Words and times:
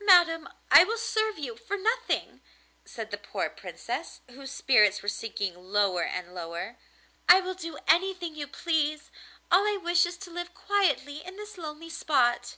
'Madam, 0.00 0.48
I 0.70 0.84
will 0.84 0.96
serve 0.96 1.36
you 1.36 1.56
for 1.56 1.76
nothing,' 1.76 2.40
said 2.84 3.10
the 3.10 3.18
poor 3.18 3.50
Princess, 3.50 4.20
whose 4.30 4.52
spirits 4.52 5.02
were 5.02 5.08
sinking 5.08 5.56
lower 5.72 6.04
and 6.04 6.32
lower. 6.32 6.78
'I 7.28 7.40
will 7.40 7.54
do 7.54 7.78
anything 7.88 8.36
you 8.36 8.46
please; 8.46 9.10
all 9.50 9.66
I 9.66 9.76
wish 9.82 10.06
is 10.06 10.16
to 10.18 10.30
live 10.30 10.54
quietly 10.54 11.24
in 11.24 11.34
this 11.38 11.58
lonely 11.58 11.90
spot. 11.90 12.56